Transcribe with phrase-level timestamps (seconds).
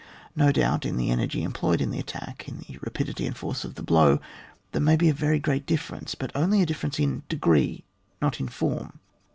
[0.35, 3.75] No doubt, in the energy employed in the attack, in the rapidity and force of
[3.75, 4.19] the blow,
[4.71, 7.83] there may be a great difference, but only a difference in decree,
[8.19, 8.97] not in form.